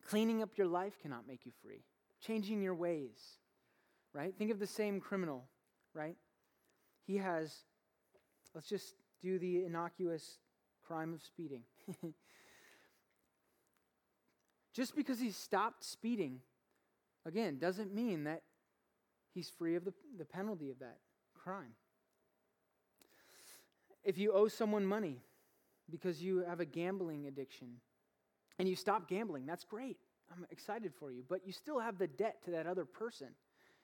[0.05, 1.81] cleaning up your life cannot make you free.
[2.21, 3.39] Changing your ways,
[4.13, 4.35] right?
[4.37, 5.45] Think of the same criminal,
[5.93, 6.17] right?
[7.07, 7.53] He has,
[8.53, 10.39] let's just do the innocuous
[10.85, 11.63] crime of speeding.
[14.73, 16.41] just because he stopped speeding,
[17.25, 18.41] again, doesn't mean that
[19.33, 20.97] he's free of the, the penalty of that
[21.33, 21.75] crime.
[24.03, 25.21] If you owe someone money
[25.89, 27.77] because you have a gambling addiction
[28.59, 29.97] and you stop gambling, that's great.
[30.31, 31.23] I'm excited for you.
[31.27, 33.27] But you still have the debt to that other person.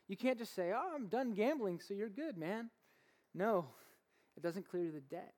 [0.07, 2.69] You can't just say, oh, I'm done gambling, so you're good, man.
[3.33, 3.67] No,
[4.35, 5.33] it doesn't clear the debt.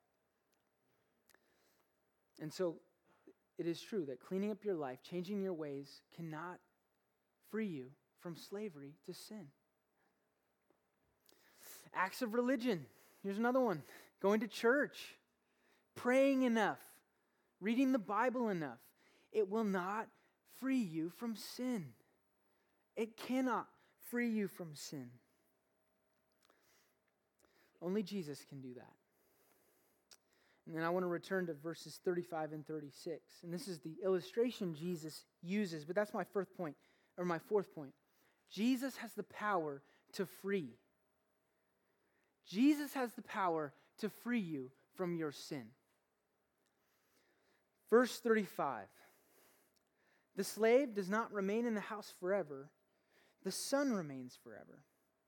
[2.39, 2.77] And so
[3.57, 6.59] it is true that cleaning up your life, changing your ways, cannot
[7.49, 7.87] free you
[8.19, 9.47] from slavery to sin.
[11.93, 12.85] Acts of religion.
[13.21, 13.83] Here's another one
[14.21, 14.97] going to church,
[15.95, 16.79] praying enough,
[17.59, 18.79] reading the Bible enough.
[19.31, 20.07] It will not
[20.59, 21.87] free you from sin.
[22.95, 23.67] It cannot
[24.09, 25.09] free you from sin.
[27.81, 28.93] Only Jesus can do that.
[30.67, 33.19] And then I want to return to verses 35 and 36.
[33.43, 36.75] And this is the illustration Jesus uses, but that's my fourth point,
[37.17, 37.93] or my fourth point.
[38.51, 39.81] Jesus has the power
[40.13, 40.69] to free.
[42.47, 45.65] Jesus has the power to free you from your sin.
[47.89, 48.87] Verse 35
[50.35, 52.69] The slave does not remain in the house forever,
[53.43, 54.83] the son remains forever.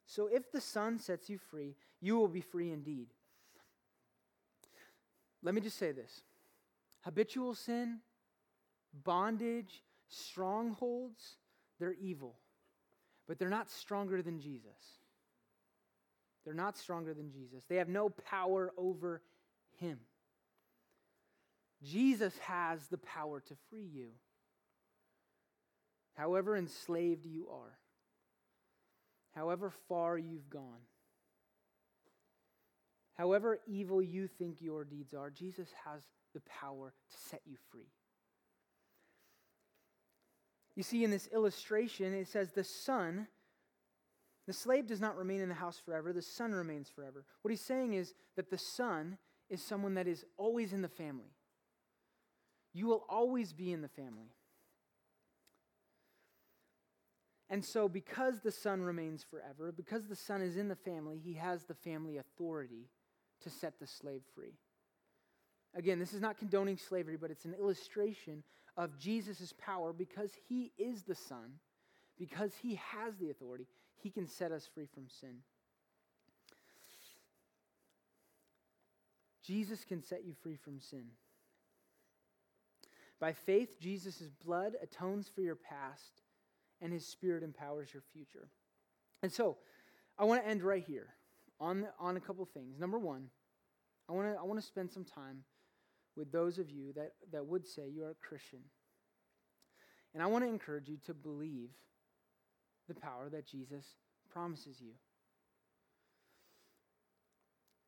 [0.05, 3.07] So if the son sets you free, you will be free indeed.
[5.41, 6.21] Let me just say this
[7.01, 7.99] habitual sin,
[9.03, 11.37] bondage, strongholds,
[11.79, 12.35] they're evil,
[13.27, 14.99] but they're not stronger than Jesus.
[16.45, 17.63] They're not stronger than Jesus.
[17.69, 19.21] They have no power over
[19.79, 19.99] him.
[21.83, 24.09] Jesus has the power to free you,
[26.15, 27.77] however enslaved you are,
[29.35, 30.79] however far you've gone,
[33.15, 36.01] however evil you think your deeds are, Jesus has
[36.33, 37.91] the power to set you free.
[40.75, 43.27] You see, in this illustration, it says the Son
[44.45, 47.23] the slave does not remain in the house forever, the son remains forever.
[47.41, 49.17] What he's saying is that the son
[49.49, 51.31] is someone that is always in the family.
[52.73, 54.33] You will always be in the family.
[57.49, 61.33] And so, because the son remains forever, because the son is in the family, he
[61.33, 62.89] has the family authority
[63.41, 64.55] to set the slave free.
[65.75, 68.43] Again, this is not condoning slavery, but it's an illustration
[68.75, 71.59] of Jesus' power because he is the son,
[72.17, 73.67] because he has the authority.
[74.03, 75.37] He can set us free from sin.
[79.41, 81.05] Jesus can set you free from sin.
[83.19, 86.21] By faith, Jesus' blood atones for your past,
[86.81, 88.49] and his spirit empowers your future.
[89.21, 89.55] And so,
[90.19, 91.07] I want to end right here
[91.61, 92.77] on, on a couple things.
[92.77, 93.29] Number one,
[94.09, 95.45] I want to I want to spend some time
[96.17, 98.59] with those of you that, that would say you are a Christian.
[100.13, 101.69] And I want to encourage you to believe
[102.87, 103.85] the power that Jesus
[104.31, 104.93] promises you.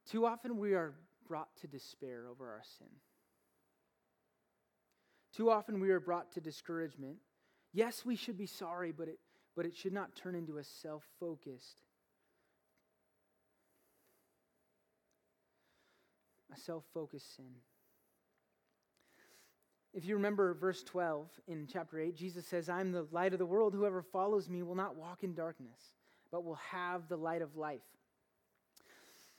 [0.09, 0.93] Too often we are
[1.27, 2.87] brought to despair over our sin.
[5.35, 7.17] Too often we are brought to discouragement.
[7.73, 9.19] Yes, we should be sorry, but it,
[9.55, 11.81] but it should not turn into a self focused,
[16.55, 17.51] a self focused sin.
[19.95, 23.45] If you remember verse 12 in chapter 8, Jesus says, I'm the light of the
[23.45, 23.73] world.
[23.73, 25.79] Whoever follows me will not walk in darkness,
[26.31, 27.79] but will have the light of life.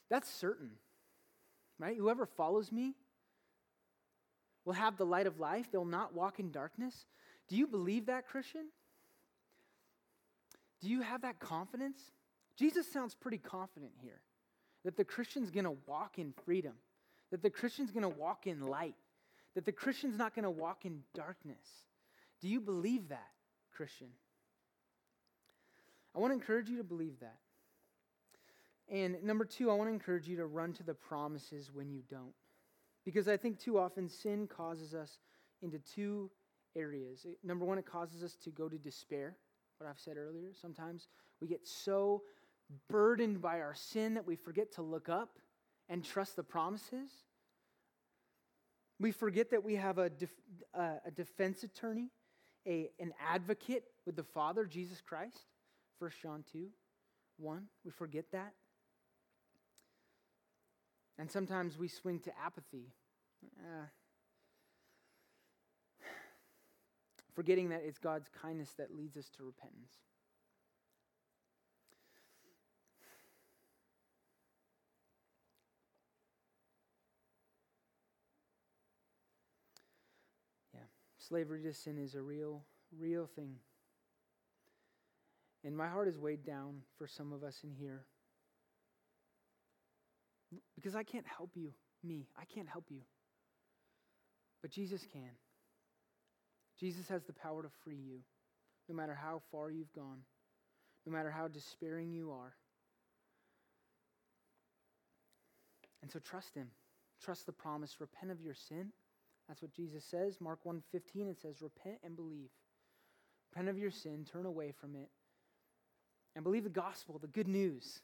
[0.08, 0.70] That's certain,
[1.78, 1.94] right?
[1.94, 2.94] Whoever follows me
[4.64, 5.66] will have the light of life.
[5.70, 7.04] They'll not walk in darkness.
[7.48, 8.68] Do you believe that, Christian?
[10.80, 11.98] Do you have that confidence?
[12.56, 14.20] Jesus sounds pretty confident here
[14.86, 16.72] that the Christian's going to walk in freedom,
[17.30, 18.94] that the Christian's going to walk in light
[19.56, 21.66] that the Christian's not going to walk in darkness.
[22.42, 23.30] Do you believe that,
[23.74, 24.08] Christian?
[26.14, 27.38] I want to encourage you to believe that.
[28.88, 32.02] And number two, I want to encourage you to run to the promises when you
[32.08, 32.34] don't.
[33.02, 35.18] Because I think too often sin causes us
[35.62, 36.30] into two
[36.76, 37.26] areas.
[37.42, 39.36] Number one, it causes us to go to despair,
[39.78, 40.50] what I've said earlier.
[40.52, 41.08] Sometimes
[41.40, 42.22] we get so
[42.90, 45.38] burdened by our sin that we forget to look up
[45.88, 47.10] and trust the promises.
[48.98, 50.30] We forget that we have a, def,
[50.74, 52.10] uh, a defense attorney,
[52.66, 55.44] a, an advocate with the Father, Jesus Christ.
[55.98, 56.68] 1 John 2
[57.38, 57.62] 1.
[57.84, 58.54] We forget that.
[61.18, 62.92] And sometimes we swing to apathy,
[63.58, 63.86] uh,
[67.34, 69.92] forgetting that it's God's kindness that leads us to repentance.
[81.28, 82.62] Slavery to sin is a real,
[82.96, 83.56] real thing.
[85.64, 88.04] And my heart is weighed down for some of us in here.
[90.76, 91.72] Because I can't help you,
[92.04, 92.28] me.
[92.38, 93.00] I can't help you.
[94.62, 95.30] But Jesus can.
[96.78, 98.20] Jesus has the power to free you,
[98.88, 100.20] no matter how far you've gone,
[101.06, 102.54] no matter how despairing you are.
[106.02, 106.68] And so trust Him.
[107.20, 107.96] Trust the promise.
[107.98, 108.92] Repent of your sin
[109.48, 110.40] that's what Jesus says.
[110.40, 112.50] Mark 1:15 it says repent and believe.
[113.50, 115.10] Repent of your sin, turn away from it,
[116.34, 118.02] and believe the gospel, the good news.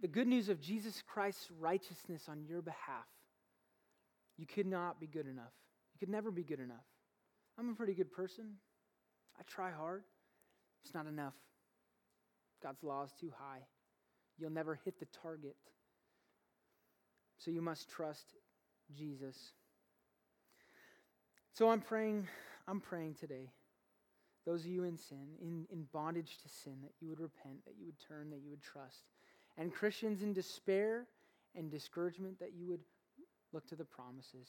[0.00, 3.06] The good news of Jesus Christ's righteousness on your behalf.
[4.36, 5.52] You could not be good enough.
[5.94, 6.84] You could never be good enough.
[7.58, 8.56] I'm a pretty good person.
[9.38, 10.02] I try hard.
[10.84, 11.34] It's not enough.
[12.62, 13.60] God's law is too high.
[14.38, 15.56] You'll never hit the target.
[17.38, 18.34] So you must trust
[18.96, 19.36] Jesus.
[21.54, 22.28] So I'm praying,
[22.66, 23.50] I'm praying today.
[24.46, 27.74] Those of you in sin, in, in bondage to sin, that you would repent, that
[27.78, 29.04] you would turn, that you would trust.
[29.58, 31.06] And Christians in despair
[31.54, 32.80] and discouragement, that you would
[33.52, 34.48] look to the promises,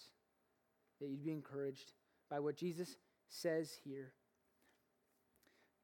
[1.02, 1.92] that you'd be encouraged
[2.30, 2.96] by what Jesus
[3.28, 4.14] says here.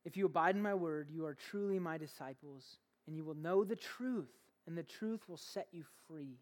[0.06, 3.66] If you abide in my word, you are truly my disciples, and you will know
[3.66, 4.32] the truth,
[4.66, 6.38] and the truth will set you free.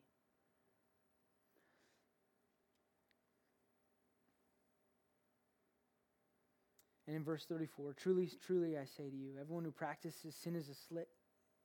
[7.08, 10.68] And in verse 34, truly, truly I say to you, everyone who practices sin is
[10.68, 11.06] a, sla-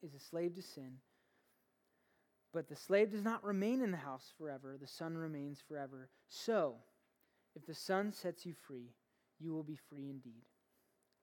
[0.00, 0.98] is a slave to sin.
[2.52, 6.10] But the slave does not remain in the house forever, the son remains forever.
[6.28, 6.76] So,
[7.56, 8.94] if the son sets you free,
[9.40, 10.44] you will be free indeed.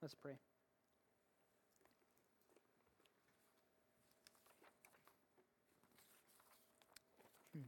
[0.02, 0.38] Let's pray.
[7.54, 7.62] Hmm.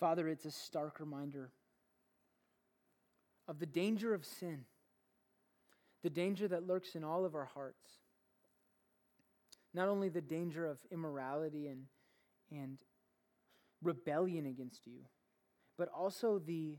[0.00, 1.52] Father, it's a stark reminder
[3.48, 4.66] of the danger of sin,
[6.02, 7.88] the danger that lurks in all of our hearts.
[9.74, 11.86] Not only the danger of immorality and,
[12.52, 12.78] and
[13.82, 15.00] rebellion against you,
[15.76, 16.76] but also the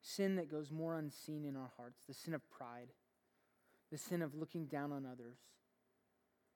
[0.00, 2.88] sin that goes more unseen in our hearts, the sin of pride,
[3.90, 5.38] the sin of looking down on others,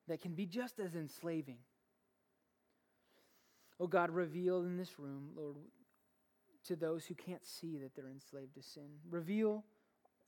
[0.07, 1.57] that can be just as enslaving.
[3.79, 5.55] Oh God, reveal in this room, Lord,
[6.69, 8.89] to those who can't see that they're enslaved to sin.
[9.09, 9.63] Reveal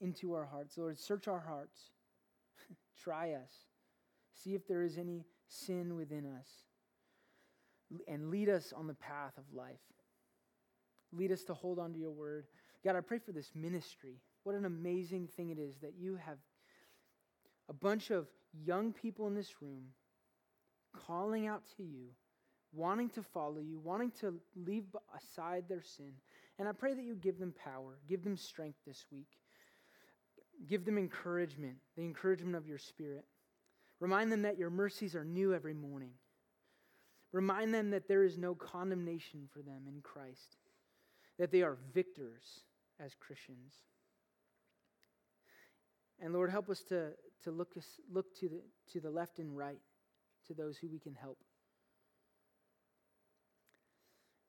[0.00, 0.76] into our hearts.
[0.76, 1.90] Lord, search our hearts.
[3.02, 3.52] Try us.
[4.34, 6.48] See if there is any sin within us.
[8.08, 9.78] And lead us on the path of life.
[11.12, 12.46] Lead us to hold on to your word.
[12.84, 14.16] God, I pray for this ministry.
[14.42, 16.38] What an amazing thing it is that you have
[17.68, 18.26] a bunch of
[18.64, 19.84] young people in this room
[21.06, 22.08] calling out to you,
[22.72, 24.84] wanting to follow you, wanting to leave
[25.16, 26.12] aside their sin.
[26.62, 29.26] And I pray that you give them power, give them strength this week,
[30.68, 33.24] give them encouragement, the encouragement of your spirit.
[33.98, 36.12] Remind them that your mercies are new every morning.
[37.32, 40.58] Remind them that there is no condemnation for them in Christ,
[41.36, 42.60] that they are victors
[43.04, 43.72] as Christians.
[46.20, 47.08] And Lord, help us to,
[47.42, 47.74] to look,
[48.08, 49.80] look to, the, to the left and right,
[50.46, 51.38] to those who we can help,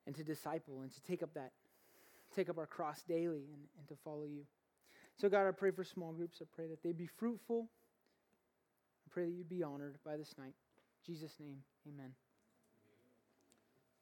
[0.05, 1.53] and to disciple and to take up that,
[2.35, 4.43] take up our cross daily and, and to follow you.
[5.17, 6.39] So, God, I pray for small groups.
[6.41, 7.69] I pray that they be fruitful.
[9.05, 10.53] I pray that you'd be honored by this night.
[11.07, 11.57] In Jesus' name,
[11.87, 12.13] amen.